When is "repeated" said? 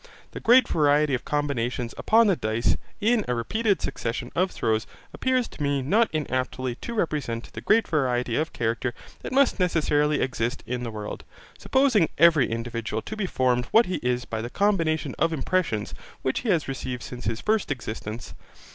3.35-3.83